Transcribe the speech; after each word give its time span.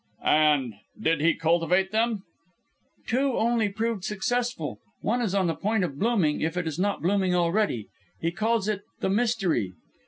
"And 0.23 0.73
did 0.99 1.21
he 1.21 1.35
cultivate 1.35 1.91
them?" 1.91 2.23
"Two 3.05 3.37
only 3.37 3.69
proved 3.69 4.03
successful. 4.03 4.79
One 5.01 5.21
is 5.21 5.35
on 5.35 5.45
the 5.45 5.53
point 5.53 5.83
of 5.83 5.99
blooming 5.99 6.41
if 6.41 6.57
it 6.57 6.65
is 6.65 6.79
not 6.79 7.03
blooming 7.03 7.35
already. 7.35 7.85
He 8.19 8.31
calls 8.31 8.67
it 8.67 8.81
the 9.01 9.09
'Mystery.'" 9.11 9.73